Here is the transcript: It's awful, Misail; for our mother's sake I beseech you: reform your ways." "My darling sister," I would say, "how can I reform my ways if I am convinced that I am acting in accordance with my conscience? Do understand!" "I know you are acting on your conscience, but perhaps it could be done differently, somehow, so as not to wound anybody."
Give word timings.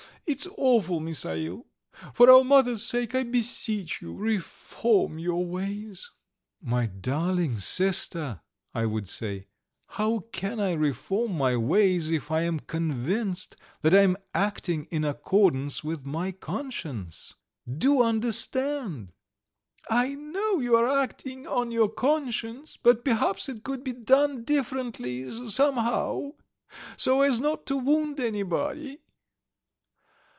It's 0.27 0.47
awful, 0.55 1.01
Misail; 1.01 1.65
for 2.13 2.29
our 2.31 2.43
mother's 2.43 2.83
sake 2.85 3.15
I 3.15 3.23
beseech 3.23 4.01
you: 4.03 4.13
reform 4.13 5.17
your 5.17 5.43
ways." 5.45 6.11
"My 6.61 6.85
darling 6.85 7.57
sister," 7.57 8.39
I 8.73 8.85
would 8.85 9.09
say, 9.09 9.47
"how 9.87 10.19
can 10.31 10.59
I 10.59 10.71
reform 10.73 11.33
my 11.37 11.57
ways 11.57 12.11
if 12.11 12.29
I 12.31 12.43
am 12.43 12.61
convinced 12.61 13.57
that 13.81 13.93
I 13.95 14.01
am 14.03 14.15
acting 14.33 14.85
in 14.85 15.03
accordance 15.03 15.83
with 15.83 16.05
my 16.05 16.31
conscience? 16.31 17.33
Do 17.69 18.01
understand!" 18.03 19.11
"I 19.89 20.09
know 20.13 20.59
you 20.61 20.77
are 20.77 21.01
acting 21.01 21.45
on 21.45 21.71
your 21.71 21.89
conscience, 21.89 22.77
but 22.81 23.03
perhaps 23.03 23.49
it 23.49 23.63
could 23.63 23.83
be 23.83 23.91
done 23.93 24.43
differently, 24.43 25.49
somehow, 25.49 26.33
so 26.95 27.21
as 27.21 27.39
not 27.41 27.65
to 27.65 27.75
wound 27.75 28.19
anybody." 28.19 28.99